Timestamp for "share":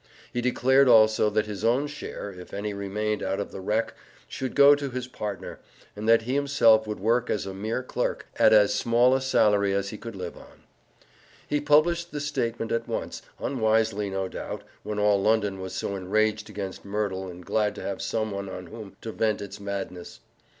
1.85-2.31